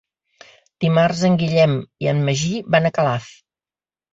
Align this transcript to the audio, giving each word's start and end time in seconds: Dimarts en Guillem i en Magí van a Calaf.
Dimarts 0.85 1.21
en 1.29 1.35
Guillem 1.43 1.75
i 2.07 2.11
en 2.15 2.25
Magí 2.31 2.51
van 2.77 2.91
a 2.91 2.93
Calaf. 2.99 3.29